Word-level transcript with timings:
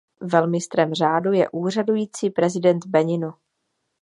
Velmistrem 0.21 0.93
řádu 0.93 1.33
je 1.33 1.49
úřadující 1.51 2.29
prezident 2.29 2.85
Beninu. 2.85 3.33